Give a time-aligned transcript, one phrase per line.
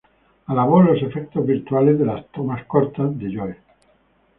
[0.47, 3.55] Alabó los efectos visuales de las tomas cortas de Joe.